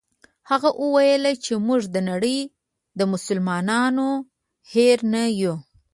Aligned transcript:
هغه 0.49 0.69
وویل 0.83 1.23
چې 1.45 1.53
موږ 1.67 1.81
د 1.89 1.97
نړۍ 2.09 2.39
د 2.99 3.01
مسلمانانو 3.13 4.09
هېر 4.73 4.97
نه 5.13 5.23
یو. 5.41 5.55